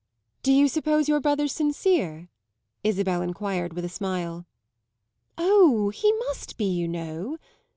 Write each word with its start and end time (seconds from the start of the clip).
"Do 0.41 0.51
you 0.51 0.67
suppose 0.67 1.07
your 1.07 1.19
brother's 1.19 1.51
sincere?" 1.53 2.29
Isabel 2.83 3.21
enquired 3.21 3.73
with 3.73 3.85
a 3.85 3.89
smile. 3.89 4.47
"Oh, 5.37 5.89
he 5.91 6.11
must 6.13 6.57
be, 6.57 6.65
you 6.65 6.87
know!" 6.87 7.37